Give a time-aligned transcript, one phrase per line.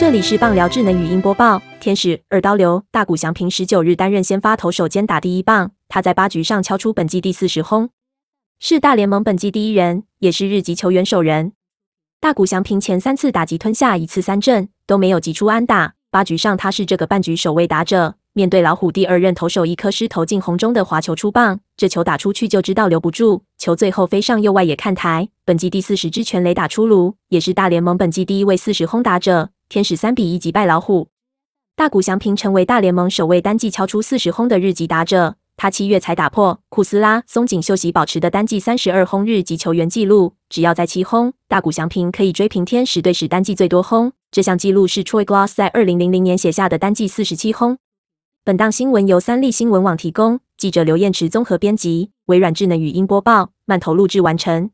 [0.00, 1.60] 这里是棒聊智能语音播报。
[1.78, 7.90] 天使二刀流大谷翔平十九日担任先发投手兼打第一棒，他在八局上敲出本季第四十轰，
[8.58, 11.52] 是大联盟本季第一人，也是日籍球员首人。
[12.18, 15.92] 大谷翔平前三次打击吞下一次三振，都没有击出安打。
[16.10, 25.28] 八局上他是这个半局首位打者，面对老虎第二任投手一颗失投进红中的滑球出棒，这球打出去就知道留不住，球最后飞上右外野看台。
[25.44, 29.50] 本季第四十支全垒打出炉，也是大联盟本季第一位四十轰打者。
[29.70, 31.10] 天使三比一击败老虎，
[31.76, 35.36] 大谷翔平成为大联盟首位单季敲出四十轰的日籍打者。
[35.56, 44.10] 他七月才打破库斯拉、松井秀喜保持的单季三十二轰日籍球员纪录，只要再七轰，大谷翔平可以追平天使队史单季最多轰。
[44.32, 47.78] 这项纪录是 Troy Glaus 在二零零零年写下的单季四十七轰。
[48.42, 54.72] 本档新闻由三立新闻网提供，记者刘彦池综合编辑，微软智能语音播报，慢投录制完成。